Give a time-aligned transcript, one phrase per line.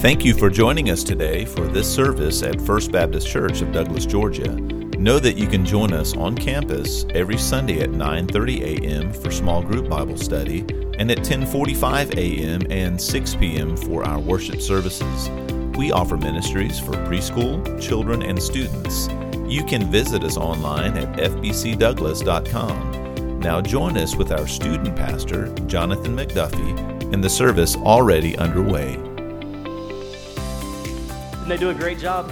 [0.00, 4.06] Thank you for joining us today for this service at First Baptist Church of Douglas,
[4.06, 4.50] Georgia.
[4.50, 9.12] Know that you can join us on campus every Sunday at 9:30 a.m.
[9.12, 10.60] for small group Bible study
[10.98, 12.62] and at 10:45 a.m.
[12.70, 13.76] and 6 p.m.
[13.76, 15.28] for our worship services.
[15.76, 19.10] We offer ministries for preschool, children, and students.
[19.46, 23.40] You can visit us online at fbcdouglas.com.
[23.40, 29.09] Now join us with our student pastor, Jonathan McDuffie, and the service already underway.
[31.50, 32.30] They do a great job.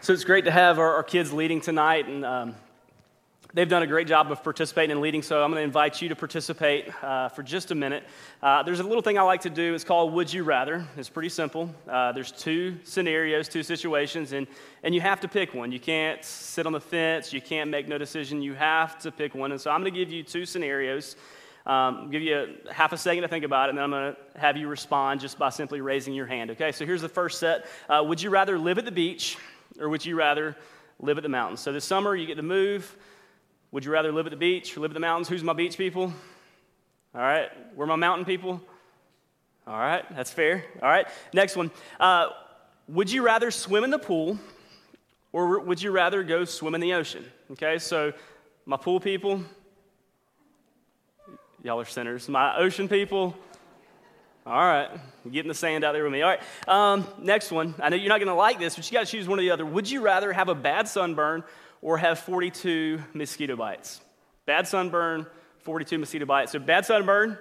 [0.00, 2.56] So it's great to have our, our kids leading tonight, and um,
[3.54, 5.22] they've done a great job of participating and leading.
[5.22, 8.02] So I'm going to invite you to participate uh, for just a minute.
[8.42, 9.72] Uh, there's a little thing I like to do.
[9.72, 10.84] It's called Would You Rather.
[10.96, 11.72] It's pretty simple.
[11.88, 14.48] Uh, there's two scenarios, two situations, and,
[14.82, 15.70] and you have to pick one.
[15.70, 17.32] You can't sit on the fence.
[17.32, 18.42] You can't make no decision.
[18.42, 19.52] You have to pick one.
[19.52, 21.14] And so I'm going to give you two scenarios.
[21.64, 24.14] Um, give you a half a second to think about it, and then I'm going
[24.14, 26.50] to have you respond just by simply raising your hand.
[26.50, 27.66] Okay, so here's the first set.
[27.88, 29.38] Uh, would you rather live at the beach
[29.80, 30.56] or would you rather
[30.98, 31.60] live at the mountains?
[31.60, 32.96] So this summer, you get to move.
[33.70, 35.28] Would you rather live at the beach or live at the mountains?
[35.28, 36.12] Who's my beach people?
[37.14, 38.60] All right, we're my mountain people.
[39.66, 40.64] All right, that's fair.
[40.82, 41.70] All right, next one.
[42.00, 42.30] Uh,
[42.88, 44.38] would you rather swim in the pool
[45.32, 47.24] or would you rather go swim in the ocean?
[47.52, 48.12] Okay, so
[48.66, 49.42] my pool people,
[51.64, 52.28] Y'all are sinners.
[52.28, 53.36] My ocean people,
[54.44, 54.90] all right,
[55.30, 56.20] getting the sand out there with me.
[56.20, 57.76] All right, um, next one.
[57.80, 59.42] I know you're not going to like this, but you got to choose one or
[59.42, 59.64] the other.
[59.64, 61.44] Would you rather have a bad sunburn
[61.80, 64.00] or have 42 mosquito bites?
[64.44, 65.24] Bad sunburn,
[65.60, 66.50] 42 mosquito bites.
[66.50, 67.38] So, bad sunburn,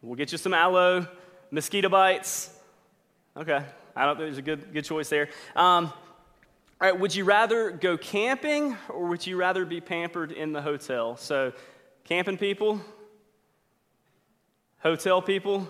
[0.00, 1.06] we'll get you some aloe.
[1.50, 2.50] Mosquito bites,
[3.36, 3.62] okay,
[3.94, 5.28] I don't think there's a good, good choice there.
[5.54, 5.92] Um,
[6.80, 10.62] all right, would you rather go camping or would you rather be pampered in the
[10.62, 11.18] hotel?
[11.18, 11.52] So,
[12.04, 12.80] camping people,
[14.80, 15.68] Hotel people?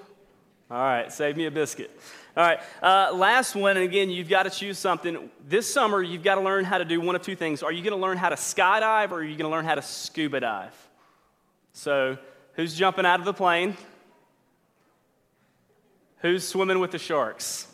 [0.71, 1.91] All right, save me a biscuit.
[2.37, 5.31] All right, uh, last one, and again, you've got to choose something.
[5.49, 7.63] This summer, you've got to learn how to do one of two things.
[7.63, 9.77] Are you going to learn how to skydive or are you going to learn how
[9.77, 10.89] to scuba dive?
[11.73, 12.19] So,
[12.53, 13.77] who's jumping out of the plane?
[16.19, 17.67] Who's swimming with the sharks?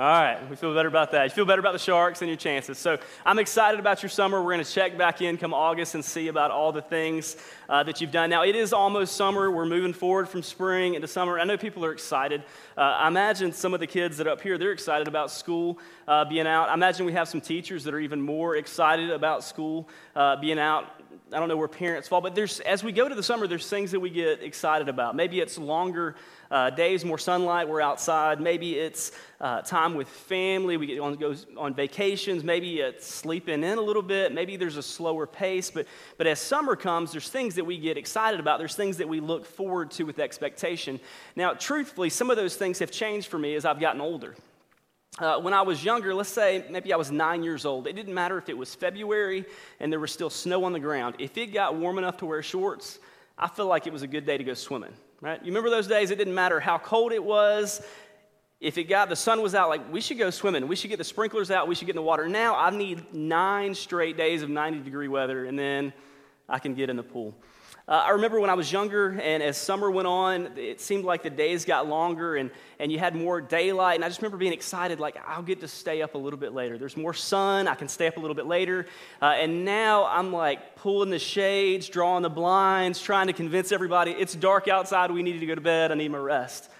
[0.00, 1.24] All right, we feel better about that.
[1.24, 2.78] You feel better about the Sharks and your chances.
[2.78, 2.96] So
[3.26, 4.42] I'm excited about your summer.
[4.42, 7.36] We're going to check back in come August and see about all the things
[7.68, 8.30] uh, that you've done.
[8.30, 9.50] Now, it is almost summer.
[9.50, 11.38] We're moving forward from spring into summer.
[11.38, 12.44] I know people are excited.
[12.78, 15.78] Uh, I imagine some of the kids that are up here, they're excited about school
[16.08, 16.70] uh, being out.
[16.70, 20.58] I imagine we have some teachers that are even more excited about school uh, being
[20.58, 20.99] out.
[21.32, 23.68] I don't know where parents fall, but there's, as we go to the summer, there's
[23.68, 25.14] things that we get excited about.
[25.14, 26.16] Maybe it's longer
[26.50, 28.40] uh, days, more sunlight, we're outside.
[28.40, 32.42] Maybe it's uh, time with family, we get on, go on vacations.
[32.42, 34.32] Maybe it's sleeping in a little bit.
[34.32, 35.70] Maybe there's a slower pace.
[35.70, 35.86] But,
[36.18, 38.58] but as summer comes, there's things that we get excited about.
[38.58, 40.98] There's things that we look forward to with expectation.
[41.36, 44.34] Now, truthfully, some of those things have changed for me as I've gotten older.
[45.18, 48.14] Uh, when I was younger, let's say maybe I was nine years old, it didn't
[48.14, 49.44] matter if it was February
[49.80, 51.16] and there was still snow on the ground.
[51.18, 53.00] If it got warm enough to wear shorts,
[53.36, 55.40] I felt like it was a good day to go swimming right?
[55.40, 56.10] You remember those days?
[56.10, 57.82] It didn't matter how cold it was.
[58.60, 60.68] If it got the sun was out, like we should go swimming.
[60.68, 61.68] We should get the sprinklers out.
[61.68, 62.28] We should get in the water.
[62.28, 65.92] Now I need nine straight days of 90 degree weather, and then
[66.48, 67.34] I can get in the pool.
[67.90, 71.24] Uh, I remember when I was younger, and as summer went on, it seemed like
[71.24, 73.96] the days got longer and, and you had more daylight.
[73.96, 76.52] And I just remember being excited, like, I'll get to stay up a little bit
[76.52, 76.78] later.
[76.78, 78.86] There's more sun, I can stay up a little bit later.
[79.20, 84.12] Uh, and now I'm like pulling the shades, drawing the blinds, trying to convince everybody
[84.12, 86.70] it's dark outside, we need to go to bed, I need my rest.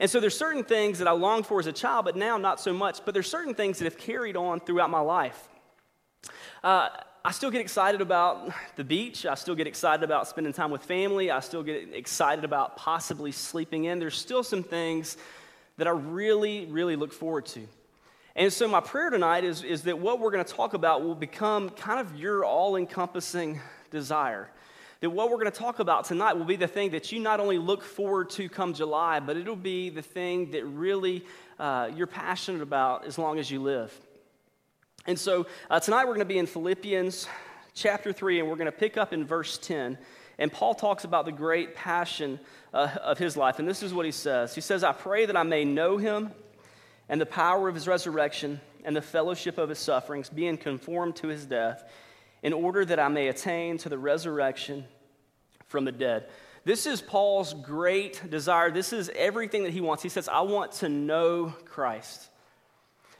[0.00, 2.58] And so there's certain things that I longed for as a child, but now not
[2.58, 3.04] so much.
[3.04, 5.46] But there's certain things that have carried on throughout my life.
[6.64, 6.88] Uh,
[7.24, 9.26] I still get excited about the beach.
[9.26, 11.30] I still get excited about spending time with family.
[11.30, 13.98] I still get excited about possibly sleeping in.
[13.98, 15.16] There's still some things
[15.78, 17.66] that I really, really look forward to.
[18.36, 21.16] And so, my prayer tonight is, is that what we're going to talk about will
[21.16, 24.48] become kind of your all encompassing desire.
[25.00, 27.40] That what we're going to talk about tonight will be the thing that you not
[27.40, 31.24] only look forward to come July, but it'll be the thing that really
[31.58, 33.92] uh, you're passionate about as long as you live.
[35.06, 37.26] And so uh, tonight we're going to be in Philippians
[37.74, 39.96] chapter 3, and we're going to pick up in verse 10.
[40.38, 42.38] And Paul talks about the great passion
[42.72, 43.58] uh, of his life.
[43.58, 46.30] And this is what he says He says, I pray that I may know him
[47.08, 51.28] and the power of his resurrection and the fellowship of his sufferings, being conformed to
[51.28, 51.84] his death,
[52.42, 54.84] in order that I may attain to the resurrection
[55.66, 56.28] from the dead.
[56.64, 58.70] This is Paul's great desire.
[58.70, 60.02] This is everything that he wants.
[60.02, 62.28] He says, I want to know Christ.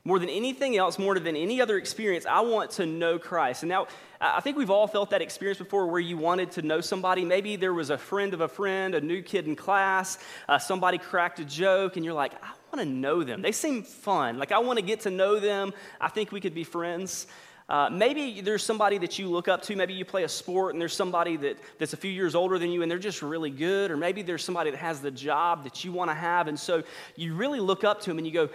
[0.09, 3.63] More than anything else, more than any other experience, I want to know Christ.
[3.63, 3.89] And now,
[4.23, 7.27] I think we've all felt that experience before where you wanted to know somebody.
[7.27, 10.19] Maybe there was a friend of a friend, a new kid in class,
[10.49, 13.43] uh, somebody cracked a joke, and you're like, I want to know them.
[13.43, 14.39] They seem fun.
[14.39, 15.75] Like, I want to get to know them.
[16.01, 17.27] I think we could be friends.
[17.69, 19.77] Uh, maybe there's somebody that you look up to.
[19.77, 22.71] Maybe you play a sport and there's somebody that, that's a few years older than
[22.71, 23.91] you and they're just really good.
[23.91, 26.49] Or maybe there's somebody that has the job that you want to have.
[26.49, 26.83] And so
[27.15, 28.49] you really look up to them and you go,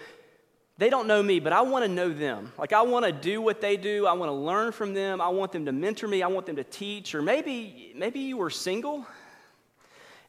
[0.83, 2.51] they don't know me, but I want to know them.
[2.57, 4.05] Like, I want to do what they do.
[4.05, 5.21] I want to learn from them.
[5.21, 6.21] I want them to mentor me.
[6.21, 7.15] I want them to teach.
[7.15, 9.07] Or maybe, maybe you were single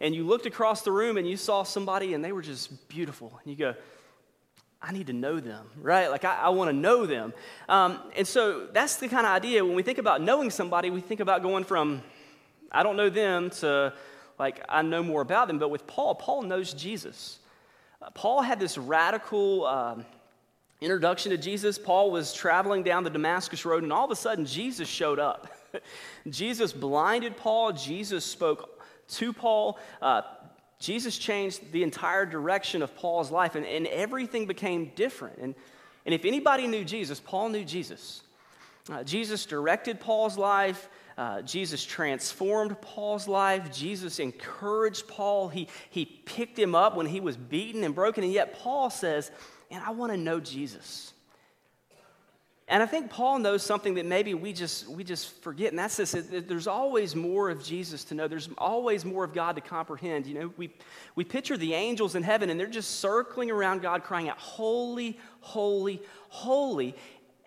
[0.00, 3.36] and you looked across the room and you saw somebody and they were just beautiful.
[3.42, 3.74] And you go,
[4.80, 6.08] I need to know them, right?
[6.08, 7.34] Like, I, I want to know them.
[7.68, 9.64] Um, and so that's the kind of idea.
[9.64, 12.00] When we think about knowing somebody, we think about going from,
[12.70, 13.92] I don't know them, to,
[14.38, 15.58] like, I know more about them.
[15.58, 17.40] But with Paul, Paul knows Jesus.
[18.00, 19.66] Uh, Paul had this radical.
[19.66, 20.04] Um,
[20.84, 24.44] introduction to Jesus, Paul was traveling down the Damascus Road, and all of a sudden,
[24.44, 25.48] Jesus showed up.
[26.28, 29.78] Jesus blinded Paul, Jesus spoke to Paul.
[30.00, 30.22] Uh,
[30.78, 35.38] Jesus changed the entire direction of Paul's life, and, and everything became different.
[35.38, 35.54] And,
[36.04, 38.22] and if anybody knew Jesus, Paul knew Jesus.
[38.92, 40.90] Uh, Jesus directed Paul's life.
[41.16, 43.72] Uh, Jesus transformed Paul's life.
[43.72, 45.48] Jesus encouraged Paul.
[45.48, 48.24] He, he picked him up when he was beaten and broken.
[48.24, 49.30] And yet, Paul says,
[49.70, 51.14] and I want to know Jesus.
[52.66, 55.96] And I think Paul knows something that maybe we just, we just forget, and that's
[55.96, 58.26] this there's always more of Jesus to know.
[58.26, 60.26] There's always more of God to comprehend.
[60.26, 60.70] You know, we,
[61.14, 65.18] we picture the angels in heaven, and they're just circling around God, crying out, Holy,
[65.40, 66.00] holy,
[66.30, 66.96] holy.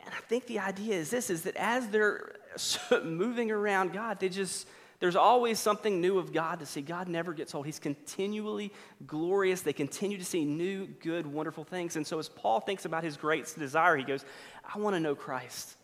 [0.06, 2.36] And I think the idea is this is that as they're
[3.04, 4.68] moving around God, they just
[5.00, 6.82] there's always something new of God to see.
[6.82, 7.66] God never gets old.
[7.66, 8.74] He's continually
[9.06, 9.62] glorious.
[9.62, 11.96] They continue to see new, good, wonderful things.
[11.96, 14.26] And so, as Paul thinks about his great desire, he goes,
[14.74, 15.76] I want to know Christ.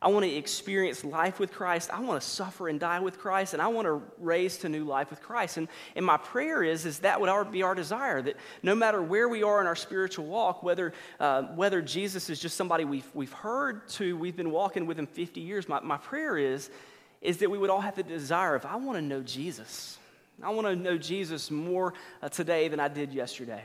[0.00, 1.90] I want to experience life with Christ.
[1.92, 4.84] I want to suffer and die with Christ, and I want to raise to new
[4.84, 5.56] life with Christ.
[5.56, 5.66] And,
[5.96, 9.42] and my prayer is, is that would be our desire, that no matter where we
[9.42, 13.88] are in our spiritual walk, whether, uh, whether Jesus is just somebody we've, we've heard
[13.88, 16.70] to, we've been walking with him 50 years, my, my prayer is
[17.20, 19.98] is that we would all have the desire of, I want to know Jesus.
[20.42, 23.62] I want to know Jesus more uh, today than I did yesterday.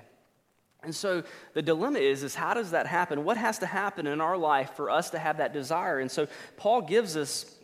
[0.81, 1.23] And so
[1.53, 3.23] the dilemma is, is how does that happen?
[3.23, 5.99] What has to happen in our life for us to have that desire?
[5.99, 6.27] And so
[6.57, 7.55] Paul gives us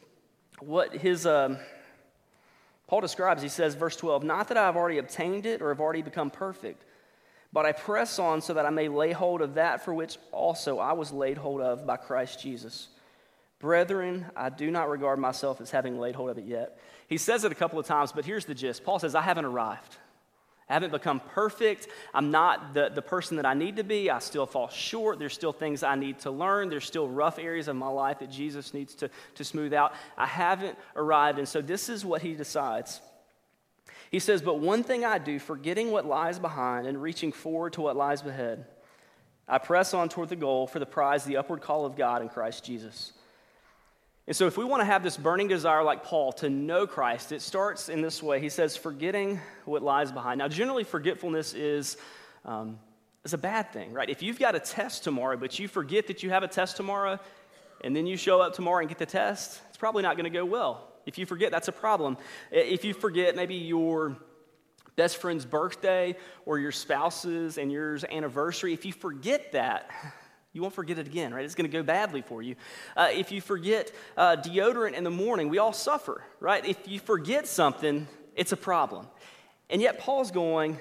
[0.59, 1.57] what his, um,
[2.87, 5.81] Paul describes, he says, verse 12, not that I have already obtained it or have
[5.81, 6.85] already become perfect,
[7.51, 10.79] but I press on so that I may lay hold of that for which also
[10.79, 12.89] I was laid hold of by Christ Jesus.
[13.59, 16.79] Brethren, I do not regard myself as having laid hold of it yet.
[17.07, 19.45] He says it a couple of times, but here's the gist Paul says, I haven't
[19.45, 19.97] arrived.
[20.69, 21.87] I haven't become perfect.
[22.13, 24.11] I'm not the, the person that I need to be.
[24.11, 25.17] I still fall short.
[25.17, 26.69] There's still things I need to learn.
[26.69, 29.93] There's still rough areas of my life that Jesus needs to, to smooth out.
[30.15, 31.39] I haven't arrived.
[31.39, 33.01] And so this is what he decides.
[34.11, 37.81] He says, But one thing I do, forgetting what lies behind and reaching forward to
[37.81, 38.65] what lies ahead,
[39.47, 42.29] I press on toward the goal for the prize, the upward call of God in
[42.29, 43.13] Christ Jesus.
[44.29, 47.31] And so, if we want to have this burning desire like Paul to know Christ,
[47.31, 48.39] it starts in this way.
[48.39, 50.37] He says, forgetting what lies behind.
[50.37, 51.97] Now, generally, forgetfulness is,
[52.45, 52.77] um,
[53.25, 54.07] is a bad thing, right?
[54.07, 57.19] If you've got a test tomorrow, but you forget that you have a test tomorrow,
[57.81, 60.37] and then you show up tomorrow and get the test, it's probably not going to
[60.37, 60.87] go well.
[61.07, 62.15] If you forget, that's a problem.
[62.51, 64.15] If you forget maybe your
[64.95, 66.15] best friend's birthday
[66.45, 69.89] or your spouse's and yours anniversary, if you forget that,
[70.51, 71.45] you won't forget it again, right?
[71.45, 72.55] It's going to go badly for you.
[72.97, 76.65] Uh, if you forget uh, deodorant in the morning, we all suffer, right?
[76.65, 79.07] If you forget something, it's a problem.
[79.69, 80.79] And yet, Paul's going,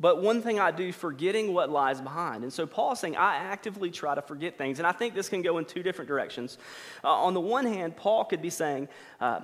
[0.00, 2.42] but one thing I do, forgetting what lies behind.
[2.42, 4.80] And so Paul's saying, I actively try to forget things.
[4.80, 6.58] And I think this can go in two different directions.
[7.04, 8.88] Uh, on the one hand, Paul could be saying,
[9.20, 9.42] uh,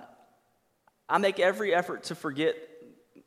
[1.09, 2.57] I make every effort to forget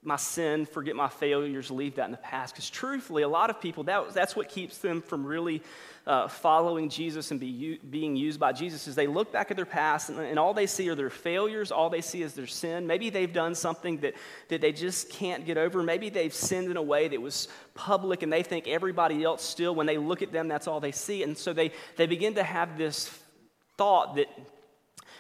[0.04, 2.54] my sin, forget my failures, leave that in the past.
[2.54, 5.62] Because truthfully, a lot of people, that, that's what keeps them from really
[6.08, 9.68] uh, following Jesus and be, being used by Jesus is they look back at their
[9.68, 11.72] past and, and, all they see are their failures.
[11.72, 12.88] All they see is their sin.
[12.88, 14.16] Maybe they've done something that,
[14.48, 15.84] that they just can't get over.
[15.84, 19.76] Maybe they've sinned in a way that was public and they think everybody else still,
[19.76, 21.22] when they look at them, that's all they see.
[21.22, 23.12] And so they, they begin to have this
[23.78, 24.28] thought that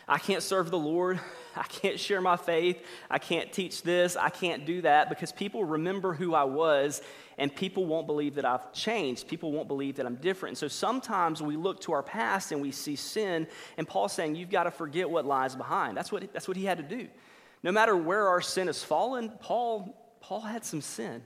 [0.07, 1.19] I can't serve the Lord.
[1.55, 2.81] I can't share my faith.
[3.09, 4.15] I can't teach this.
[4.15, 7.01] I can't do that because people remember who I was
[7.37, 9.27] and people won't believe that I've changed.
[9.27, 10.51] People won't believe that I'm different.
[10.51, 14.35] And so sometimes we look to our past and we see sin, and Paul's saying,
[14.35, 15.97] You've got to forget what lies behind.
[15.97, 17.07] That's what, that's what he had to do.
[17.63, 21.23] No matter where our sin has fallen, Paul, Paul had some sin.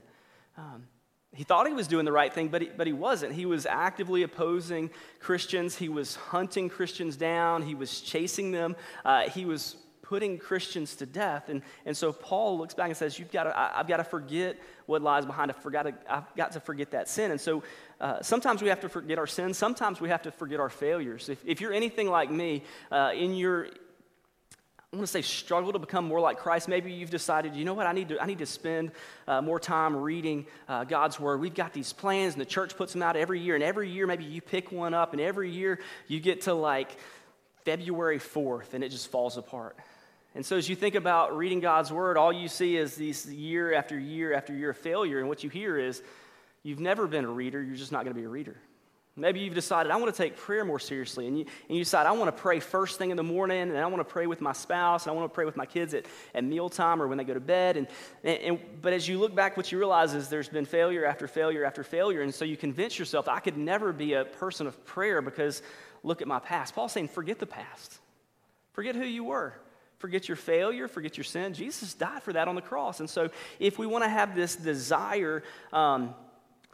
[0.56, 0.86] Um,
[1.32, 3.34] he thought he was doing the right thing, but he, but he wasn't.
[3.34, 4.90] He was actively opposing
[5.20, 5.76] Christians.
[5.76, 7.62] He was hunting Christians down.
[7.62, 8.74] He was chasing them.
[9.04, 11.48] Uh, he was putting Christians to death.
[11.48, 14.04] And, and so Paul looks back and says, You've got to, I, have got to
[14.04, 14.56] forget
[14.86, 15.50] what lies behind.
[15.50, 17.32] I've, forgot to, I've got to forget that sin.
[17.32, 17.64] And so
[18.00, 19.58] uh, sometimes we have to forget our sins.
[19.58, 21.28] Sometimes we have to forget our failures.
[21.28, 23.68] If, if you're anything like me, uh, in your
[24.96, 26.68] I'm going to say struggle to become more like Christ.
[26.68, 28.92] Maybe you've decided, you know what, I need to, I need to spend
[29.28, 31.38] uh, more time reading uh, God's Word.
[31.38, 33.56] We've got these plans, and the church puts them out every year.
[33.56, 36.96] And every year, maybe you pick one up, and every year you get to like
[37.66, 39.76] February 4th, and it just falls apart.
[40.34, 43.74] And so, as you think about reading God's Word, all you see is these year
[43.74, 45.18] after year after year of failure.
[45.18, 46.02] And what you hear is,
[46.62, 48.56] you've never been a reader, you're just not going to be a reader.
[49.18, 51.26] Maybe you've decided, I want to take prayer more seriously.
[51.26, 53.78] And you, and you decide, I want to pray first thing in the morning, and
[53.78, 55.94] I want to pray with my spouse, and I want to pray with my kids
[55.94, 56.04] at,
[56.34, 57.78] at mealtime or when they go to bed.
[57.78, 57.88] And,
[58.22, 61.26] and, and, but as you look back, what you realize is there's been failure after
[61.26, 62.20] failure after failure.
[62.20, 65.62] And so you convince yourself, I could never be a person of prayer because
[66.02, 66.74] look at my past.
[66.74, 67.98] Paul's saying, forget the past,
[68.72, 69.54] forget who you were.
[69.98, 71.54] Forget your failure, forget your sin.
[71.54, 73.00] Jesus died for that on the cross.
[73.00, 75.42] And so, if we want to have this desire
[75.72, 76.14] um,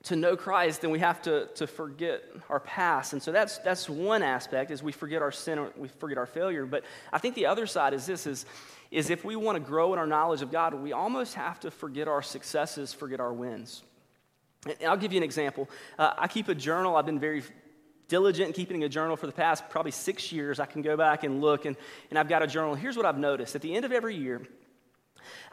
[0.04, 3.12] to know Christ, then we have to, to forget our past.
[3.12, 6.66] And so that's, that's one aspect is we forget our sin, we forget our failure.
[6.66, 8.44] But I think the other side is this is,
[8.90, 11.70] is if we want to grow in our knowledge of God, we almost have to
[11.70, 13.82] forget our successes, forget our wins.
[14.64, 15.68] And I'll give you an example.
[15.98, 16.96] Uh, I keep a journal.
[16.96, 17.42] I've been very
[18.08, 20.60] diligent in keeping a journal for the past probably six years.
[20.60, 21.76] I can go back and look, and,
[22.10, 22.74] and I've got a journal.
[22.74, 23.54] Here's what I've noticed.
[23.54, 24.42] At the end of every year,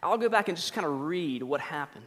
[0.01, 2.05] I'll go back and just kind of read what happened.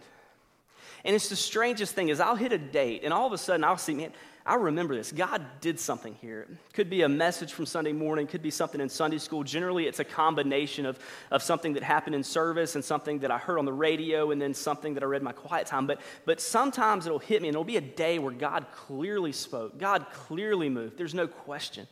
[1.04, 3.64] And it's the strangest thing is I'll hit a date and all of a sudden
[3.64, 4.12] I'll see, man,
[4.44, 5.12] I remember this.
[5.12, 6.48] God did something here.
[6.72, 9.44] Could be a message from Sunday morning, could be something in Sunday school.
[9.44, 10.98] Generally, it's a combination of,
[11.30, 14.42] of something that happened in service and something that I heard on the radio and
[14.42, 15.86] then something that I read my quiet time.
[15.86, 19.78] But, but sometimes it'll hit me and it'll be a day where God clearly spoke,
[19.78, 20.98] God clearly moved.
[20.98, 21.86] There's no question.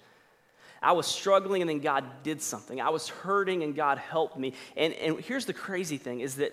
[0.83, 2.81] I was struggling and then God did something.
[2.81, 4.55] I was hurting and God helped me.
[4.77, 6.53] And, and here's the crazy thing is that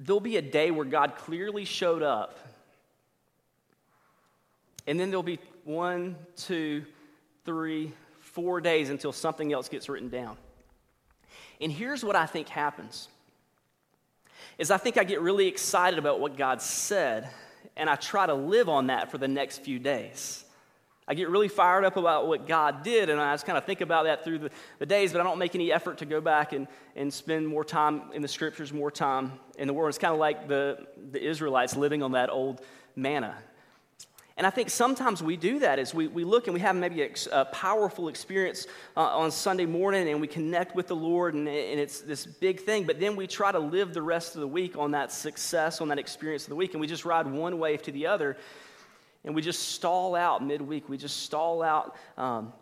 [0.00, 2.38] there'll be a day where God clearly showed up.
[4.86, 6.84] And then there'll be one, two,
[7.44, 10.36] three, four days until something else gets written down.
[11.60, 13.08] And here's what I think happens
[14.56, 17.28] is I think I get really excited about what God said
[17.76, 20.44] and I try to live on that for the next few days.
[21.10, 23.80] I get really fired up about what God did, and I just kind of think
[23.80, 26.52] about that through the, the days, but I don't make any effort to go back
[26.52, 29.88] and, and spend more time in the scriptures, more time in the Word.
[29.88, 32.60] It's kind of like the, the Israelites living on that old
[32.94, 33.34] manna.
[34.36, 37.02] And I think sometimes we do that as we, we look and we have maybe
[37.02, 41.48] a, a powerful experience uh, on Sunday morning and we connect with the Lord and,
[41.48, 44.48] and it's this big thing, but then we try to live the rest of the
[44.48, 47.58] week on that success, on that experience of the week, and we just ride one
[47.58, 48.36] wave to the other
[49.24, 50.88] and we just stall out midweek.
[50.88, 52.52] We just stall out um,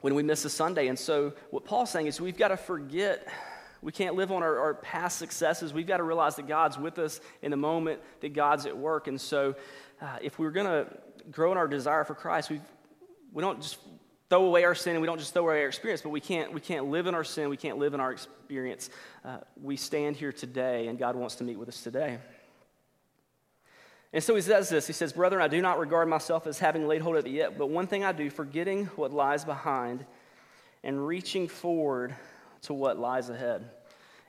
[0.00, 0.88] when we miss a Sunday.
[0.88, 3.28] And so, what Paul's saying is we've got to forget.
[3.82, 5.72] We can't live on our, our past successes.
[5.72, 9.08] We've got to realize that God's with us in the moment, that God's at work.
[9.08, 9.56] And so,
[10.00, 10.86] uh, if we're going to
[11.30, 12.60] grow in our desire for Christ, we
[13.32, 13.78] we don't just
[14.28, 16.52] throw away our sin and we don't just throw away our experience, but we can't,
[16.52, 17.48] we can't live in our sin.
[17.48, 18.90] We can't live in our experience.
[19.24, 22.18] Uh, we stand here today, and God wants to meet with us today.
[24.12, 26.86] And so he says this He says, Brethren, I do not regard myself as having
[26.86, 30.04] laid hold of it yet, but one thing I do, forgetting what lies behind
[30.84, 32.14] and reaching forward
[32.62, 33.68] to what lies ahead.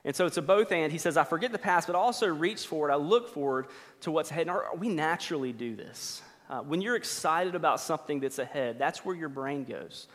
[0.04, 0.92] And so it's a both and.
[0.92, 2.90] He says, I forget the past, but also reach forward.
[2.90, 3.66] I look forward
[4.02, 4.48] to what's ahead.
[4.48, 6.22] And we naturally do this.
[6.48, 10.06] Uh, when you're excited about something that's ahead, that's where your brain goes.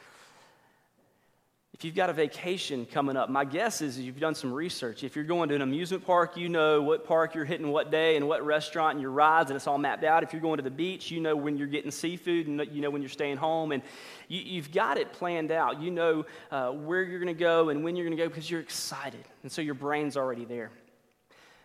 [1.73, 5.03] If you've got a vacation coming up, my guess is you've done some research.
[5.03, 8.17] If you're going to an amusement park, you know what park you're hitting what day
[8.17, 10.23] and what restaurant and your rides, and it's all mapped out.
[10.23, 12.89] If you're going to the beach, you know when you're getting seafood and you know
[12.89, 13.83] when you're staying home, and
[14.27, 15.79] you, have got it planned out.
[15.79, 18.49] You know uh, where you're going to go and when you're going to go because
[18.49, 20.71] you're excited, and so your brain's already there.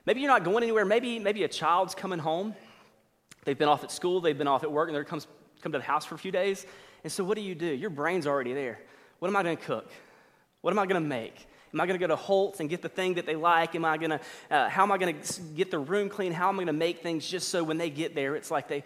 [0.07, 0.85] Maybe you're not going anywhere.
[0.85, 2.55] Maybe, maybe a child's coming home.
[3.45, 5.81] They've been off at school, they've been off at work, and they're come to the
[5.81, 6.67] house for a few days.
[7.03, 7.67] And so what do you do?
[7.67, 8.81] Your brain's already there.
[9.25, 9.91] What am I going to cook?
[10.61, 11.47] What am I going to make?
[11.73, 13.75] Am I going to go to Holt's and get the thing that they like?
[13.75, 16.31] Am I going to, uh, how am I going to get the room clean?
[16.31, 18.69] How am I going to make things just so when they get there, it's like
[18.69, 18.85] they.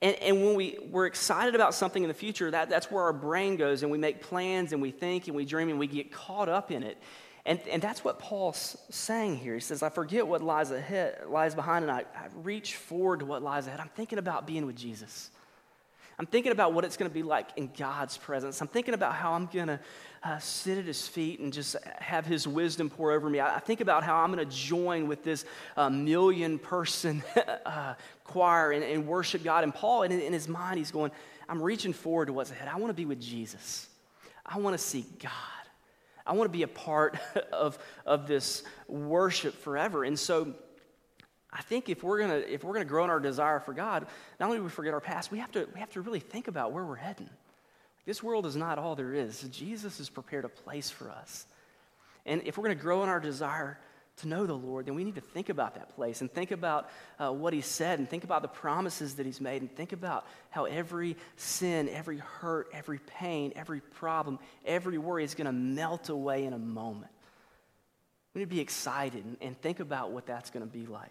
[0.00, 3.12] And, and when we, we're excited about something in the future, that, that's where our
[3.12, 6.12] brain goes and we make plans and we think and we dream and we get
[6.12, 6.98] caught up in it.
[7.44, 9.54] And, and that's what Paul's saying here.
[9.54, 13.26] He says, I forget what lies ahead, lies behind, and I, I reach forward to
[13.26, 13.80] what lies ahead.
[13.80, 15.32] I'm thinking about being with Jesus.
[16.20, 18.60] I'm thinking about what it's going to be like in God's presence.
[18.60, 19.80] I'm thinking about how I'm going to
[20.22, 23.40] uh, sit at his feet and just have his wisdom pour over me.
[23.40, 25.46] I, I think about how I'm going to join with this
[25.78, 27.22] uh, million person
[27.64, 29.64] uh, choir and, and, worship God.
[29.64, 31.10] And Paul, in, in his mind, he's going,
[31.48, 32.68] I'm reaching forward to what's ahead.
[32.68, 33.88] I want to be with Jesus,
[34.44, 35.32] I want to see God.
[36.26, 37.16] I want to be a part
[37.50, 40.04] of, of this worship forever.
[40.04, 40.52] And so,
[41.52, 44.06] I think if we're gonna if we're gonna grow in our desire for God,
[44.38, 46.48] not only do we forget our past, we have to we have to really think
[46.48, 47.30] about where we're heading.
[48.06, 49.42] This world is not all there is.
[49.50, 51.46] Jesus has prepared a place for us.
[52.24, 53.78] And if we're gonna grow in our desire
[54.18, 56.88] to know the Lord, then we need to think about that place and think about
[57.18, 60.26] uh, what He said and think about the promises that He's made and think about
[60.50, 66.10] how every sin, every hurt, every pain, every problem, every worry is going to melt
[66.10, 67.10] away in a moment.
[68.34, 71.10] We need to be excited and, and think about what that's going to be like.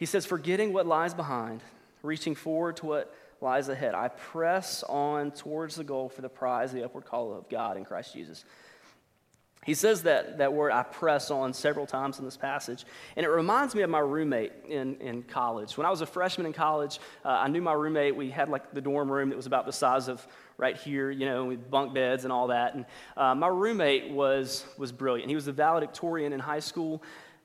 [0.00, 1.60] He says, forgetting what lies behind,
[2.02, 6.72] reaching forward to what lies ahead, I press on towards the goal for the prize,
[6.72, 8.46] the upward call of God in Christ Jesus.
[9.66, 12.86] He says that, that word, I press on, several times in this passage.
[13.14, 15.76] And it reminds me of my roommate in, in college.
[15.76, 18.16] When I was a freshman in college, uh, I knew my roommate.
[18.16, 20.26] We had like the dorm room that was about the size of
[20.56, 22.74] right here, you know, with bunk beds and all that.
[22.74, 22.86] And
[23.18, 25.28] uh, my roommate was, was brilliant.
[25.28, 27.02] He was a valedictorian in high school.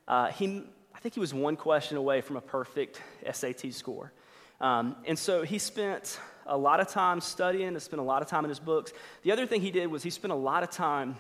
[0.07, 0.63] Uh, he,
[1.05, 2.99] think he was one question away from a perfect
[3.31, 4.11] SAT score.
[4.59, 8.27] Um, and so he spent a lot of time studying, and spent a lot of
[8.27, 8.91] time in his books.
[9.21, 11.15] The other thing he did was he spent a lot of time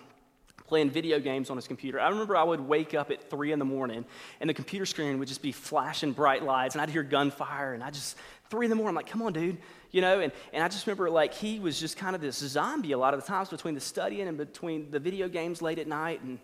[0.65, 1.99] playing video games on his computer.
[1.99, 4.05] I remember I would wake up at three in the morning
[4.41, 7.83] and the computer screen would just be flashing bright lights and I'd hear gunfire and
[7.83, 8.17] I just,
[8.49, 9.59] three in the morning, I'm like, come on, dude.
[9.91, 12.93] You know, and, and I just remember like he was just kind of this zombie
[12.93, 15.85] a lot of the times between the studying and between the video games late at
[15.85, 16.23] night.
[16.23, 16.39] And,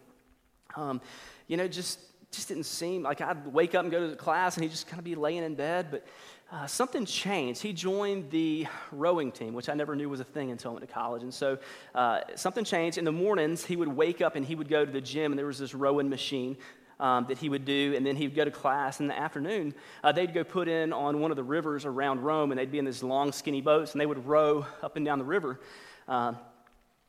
[0.75, 1.01] um,
[1.47, 1.97] you know, just,
[2.31, 4.99] just didn't seem like I'd wake up and go to class and he'd just kind
[4.99, 5.87] of be laying in bed.
[5.91, 6.05] But
[6.51, 7.61] uh, something changed.
[7.61, 10.87] He joined the rowing team, which I never knew was a thing until I went
[10.87, 11.23] to college.
[11.23, 11.57] And so
[11.95, 12.97] uh, something changed.
[12.97, 15.39] In the mornings, he would wake up and he would go to the gym, and
[15.39, 16.57] there was this rowing machine
[16.99, 18.99] um, that he would do, and then he would go to class.
[18.99, 19.73] In the afternoon,
[20.03, 22.79] uh, they'd go put in on one of the rivers around Rome, and they'd be
[22.79, 25.59] in these long, skinny boats, and they would row up and down the river.
[26.07, 26.33] Uh,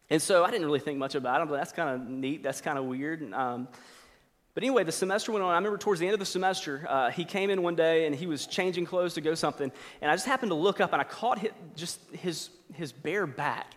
[0.09, 2.43] and so I didn't really think much about it, but that's kind of neat.
[2.43, 3.33] That's kind of weird.
[3.33, 3.69] Um,
[4.55, 5.51] but anyway, the semester went on.
[5.51, 8.15] I remember towards the end of the semester, uh, he came in one day and
[8.15, 9.73] he was changing clothes to go something.
[10.03, 13.27] And I just happened to look up and I caught his, just his, his bare
[13.27, 13.75] back.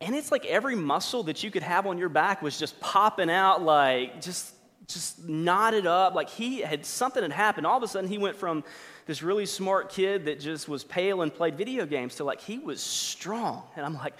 [0.00, 3.30] And it's like every muscle that you could have on your back was just popping
[3.30, 4.54] out, like just,
[4.88, 6.14] just knotted up.
[6.14, 7.66] Like he had something had happened.
[7.66, 8.64] All of a sudden, he went from
[9.06, 12.58] this really smart kid that just was pale and played video games to like he
[12.58, 13.62] was strong.
[13.76, 14.14] And I'm like,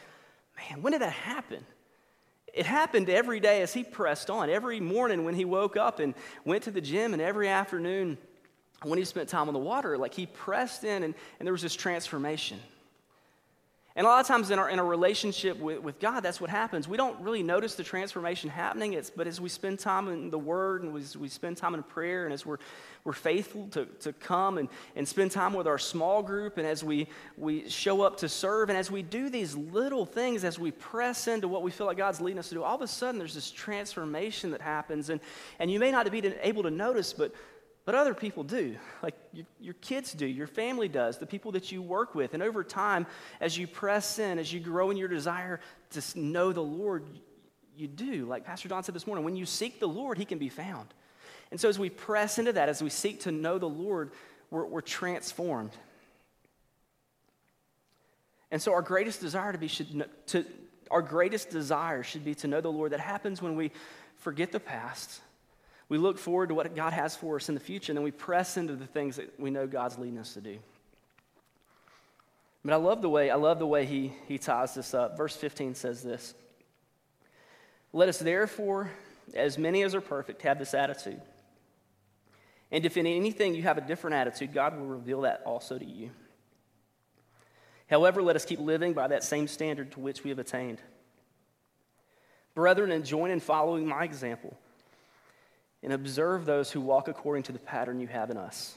[0.57, 1.65] man, when did that happen?
[2.57, 4.49] It happened every day as he pressed on.
[4.49, 6.15] Every morning when he woke up and
[6.45, 8.17] went to the gym, and every afternoon
[8.83, 11.63] when he spent time on the water, like he pressed in and, and there was
[11.63, 12.59] this transformation.
[13.97, 16.51] And a lot of times in our, in our relationship with, with God, that's what
[16.51, 16.87] happens.
[16.87, 20.39] We don't really notice the transformation happening, it's, but as we spend time in the
[20.39, 22.59] Word and as we spend time in prayer and as we're,
[23.05, 26.85] we're faithful to, to come and, and spend time with our small group and as
[26.85, 30.73] we, we show up to serve and as we do these little things, as we
[30.73, 33.19] press into what we feel like God's leading us to do, all of a sudden
[33.19, 35.09] there's this transformation that happens.
[35.09, 35.23] And,
[35.59, 37.33] and you may not be able to notice, but
[37.87, 38.77] but other people do.
[39.03, 42.35] Like your, your, kids do, your family does, the people that you work with.
[42.35, 43.07] And over time,
[43.41, 47.05] as you press in, as you grow in your desire to know the Lord,
[47.77, 48.27] you do.
[48.27, 50.89] Like Pastor Don said this morning, when you seek the Lord, He can be found.
[51.53, 54.11] And so as we press into that, as we seek to know the Lord,
[54.51, 55.71] we're, we're transformed.
[58.51, 60.45] And so our greatest desire to be should to
[60.91, 62.93] our greatest desire should be to know the Lord.
[62.93, 63.71] That happens when we
[64.17, 65.21] forget the past
[65.89, 68.11] we look forward to what God has for us in the future, and then we
[68.11, 70.59] press into the things that we know God's leading us to do.
[72.65, 75.17] But I love the way, I love the way he, he ties this up.
[75.17, 76.35] Verse 15 says this.
[77.93, 78.91] Let us therefore,
[79.35, 81.21] as many as are perfect, have this attitude.
[82.73, 85.85] And if in anything you have a different attitude, God will reveal that also to
[85.85, 86.11] you.
[87.89, 90.81] However, let us keep living by that same standard to which we have attained.
[92.57, 94.57] Brethren, and join in following my example
[95.87, 98.75] and observe those who walk according to the pattern you have in us.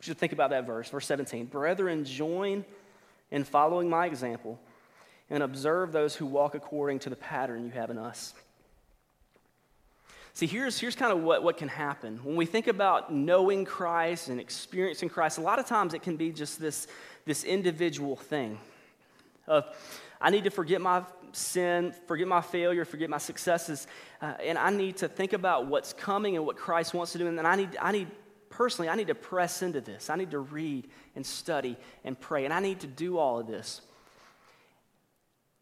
[0.00, 1.46] We should think about that verse, verse 17.
[1.46, 2.64] Brethren, join
[3.30, 4.58] in following my example
[5.30, 8.34] and observe those who walk according to the pattern you have in us.
[10.32, 12.18] See, here's, here's kind of what, what can happen.
[12.24, 16.16] When we think about knowing Christ and experiencing Christ, a lot of times it can
[16.16, 16.88] be just this,
[17.24, 18.58] this individual thing
[19.46, 19.64] of,
[20.20, 23.86] I need to forget my sin, forget my failure, forget my successes,
[24.20, 27.26] uh, and I need to think about what's coming and what Christ wants to do,
[27.26, 28.08] and then I need, I need
[28.50, 30.10] personally, I need to press into this.
[30.10, 33.46] I need to read and study and pray, and I need to do all of
[33.46, 33.80] this.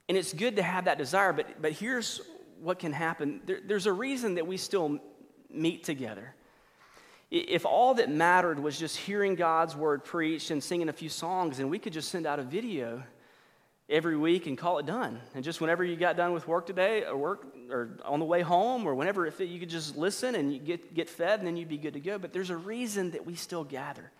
[0.08, 2.20] And it's good to have that desire, but, but here's
[2.60, 4.98] what can happen there, there's a reason that we still
[5.50, 6.34] meet together.
[7.30, 11.58] If all that mattered was just hearing God's word preached and singing a few songs,
[11.58, 13.02] and we could just send out a video
[13.88, 15.20] every week and call it done.
[15.34, 18.42] And just whenever you got done with work today, or work, or on the way
[18.42, 21.46] home, or whenever it, fit, you could just listen and you get, get fed, and
[21.46, 22.18] then you'd be good to go.
[22.18, 24.10] But there's a reason that we still gather.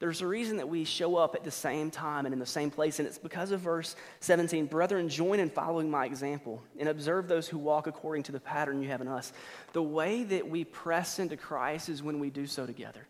[0.00, 2.70] There's a reason that we show up at the same time and in the same
[2.70, 4.66] place, and it's because of verse 17.
[4.66, 8.80] Brethren, join in following my example and observe those who walk according to the pattern
[8.80, 9.32] you have in us.
[9.72, 13.08] The way that we press into Christ is when we do so together.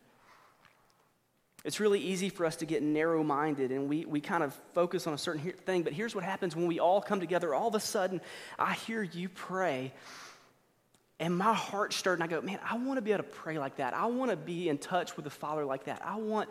[1.65, 5.07] It's really easy for us to get narrow minded and we, we kind of focus
[5.07, 7.55] on a certain thing, but here's what happens when we all come together.
[7.55, 8.21] All of a sudden,
[8.59, 9.93] I hear you pray.
[11.21, 13.59] And my heart stirred, and I go, man, I want to be able to pray
[13.59, 13.93] like that.
[13.93, 16.01] I want to be in touch with the Father like that.
[16.05, 16.49] I want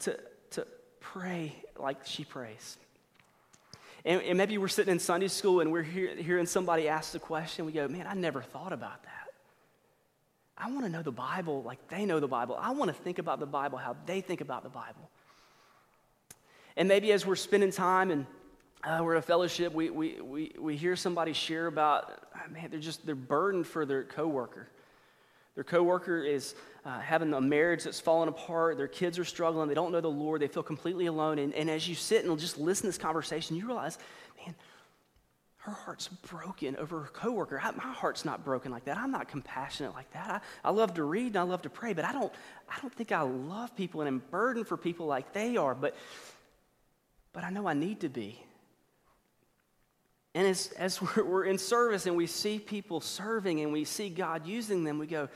[0.00, 0.18] to,
[0.50, 0.66] to
[1.00, 2.76] pray like she prays.
[4.04, 7.18] And, and maybe we're sitting in Sunday school and we're hear, hearing somebody ask the
[7.18, 7.64] question.
[7.64, 9.19] We go, man, I never thought about that.
[10.62, 12.56] I want to know the Bible like they know the Bible.
[12.60, 15.10] I want to think about the Bible how they think about the Bible.
[16.76, 18.26] And maybe as we're spending time and
[18.84, 22.80] uh, we're in a fellowship, we, we, we, we hear somebody share about, man, they're
[22.80, 24.68] just, they're burdened for their coworker.
[25.54, 26.54] Their coworker is
[26.86, 28.76] uh, having a marriage that's falling apart.
[28.76, 29.68] Their kids are struggling.
[29.68, 30.40] They don't know the Lord.
[30.40, 31.38] They feel completely alone.
[31.38, 33.98] And, and as you sit and just listen to this conversation, you realize,
[34.46, 34.54] man,
[35.70, 37.60] her heart's broken over her coworker.
[37.62, 38.98] I, my heart's not broken like that.
[38.98, 40.42] I'm not compassionate like that.
[40.64, 42.32] I, I love to read and I love to pray, but I don't,
[42.68, 45.74] I don't think I love people and am burdened for people like they are.
[45.74, 45.96] But,
[47.32, 48.42] but I know I need to be.
[50.34, 54.08] And as, as we're, we're in service and we see people serving and we see
[54.08, 55.28] God using them, we go,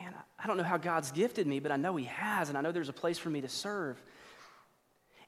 [0.00, 2.60] man, I don't know how God's gifted me, but I know He has, and I
[2.60, 4.02] know there's a place for me to serve.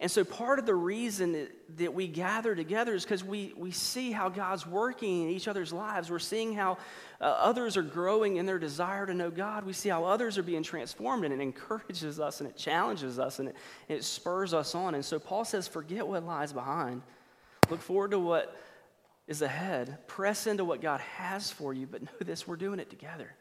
[0.04, 4.12] And so, part of the reason that, we gather together is because we, we see
[4.12, 6.10] how God's working in each other's lives.
[6.10, 6.76] We're seeing how
[7.22, 9.64] uh, others are growing in their desire to know God.
[9.64, 13.38] We see how others are being transformed, and it encourages us and it challenges us
[13.38, 13.56] and it,
[13.88, 14.94] and it spurs us on.
[14.94, 17.00] And so, Paul says, Forget what lies behind,
[17.70, 18.54] look forward to what
[19.26, 20.06] is ahead.
[20.06, 23.34] Press into what God has for you, but know this we're doing it together.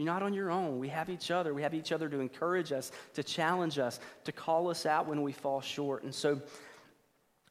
[0.00, 0.78] You're not on your own.
[0.78, 1.52] We have each other.
[1.52, 5.20] We have each other to encourage us, to challenge us, to call us out when
[5.20, 6.04] we fall short.
[6.04, 6.40] And so,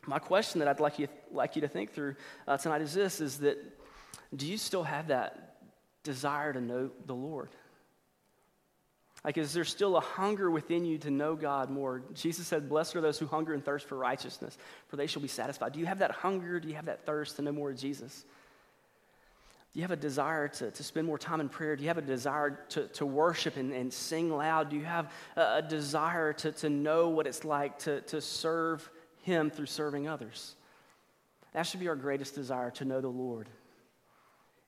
[0.08, 2.16] my question that I'd like you, like you to think through
[2.48, 3.60] uh, tonight is this is that
[4.36, 5.58] do you still have that
[6.02, 7.50] desire to know the Lord?
[9.24, 12.02] Like, is there still a hunger within you to know God more?
[12.16, 14.58] Jesus said, Blessed are those who hunger and thirst for righteousness,
[14.88, 15.74] for they shall be satisfied.
[15.74, 16.60] Do you have that hunger?
[16.60, 18.26] Do you have that thirst to know more of Jesus?
[19.80, 21.78] Do you have a desire to, to spend more time in prayer?
[21.78, 24.70] Do you have a desire to, to worship and, and sing loud?
[24.70, 28.89] Do you have a, desire to, to know what it's like to, to serve
[29.22, 30.56] Him through serving others?
[31.54, 33.48] That should be our greatest desire to know the Lord.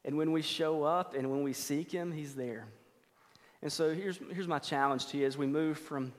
[0.06, 2.68] And when we show up and when we seek Him, He's there.
[3.62, 6.14] And so here's, here's my challenge to you as we move from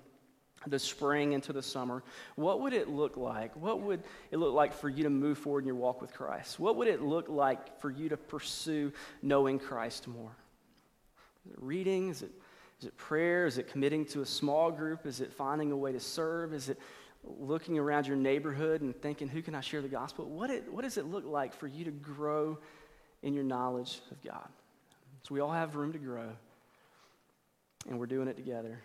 [0.67, 2.03] the spring into the summer.
[2.37, 3.55] What would it look like?
[3.57, 6.61] What would it look like for you to move forward in your walk with Christ?
[6.61, 10.37] What would it look like for you to pursue knowing Christ more?
[11.47, 12.09] Is it reading?
[12.09, 12.31] Is it,
[12.81, 13.47] is it prayer?
[13.47, 15.07] Is it committing to a small group?
[15.07, 16.55] Is it finding a way to serve?
[16.55, 16.79] Is it
[17.25, 20.27] looking around your neighborhood and thinking, who can I share the gospel?
[20.27, 22.59] What, it, what does it look like for you to grow
[23.23, 24.49] in your knowledge of God?
[25.23, 26.31] So we all have room to grow
[27.89, 28.81] and we're doing it together.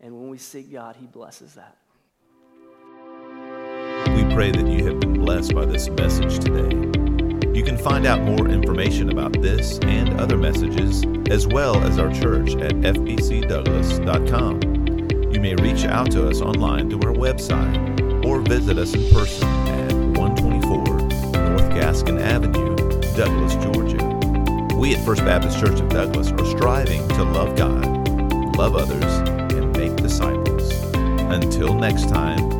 [0.00, 1.76] And when we seek God, He blesses that.
[4.14, 6.74] We pray that you have been blessed by this message today.
[7.56, 12.12] You can find out more information about this and other messages, as well as our
[12.12, 14.60] church at fbcdouglas.com.
[15.32, 19.48] You may reach out to us online through our website or visit us in person
[19.68, 22.76] at 124 North Gaskin Avenue,
[23.16, 24.04] Douglas, Georgia.
[24.76, 27.86] We at First Baptist Church of Douglas are striving to love God,
[28.56, 29.35] love others.
[31.36, 32.55] Until next time.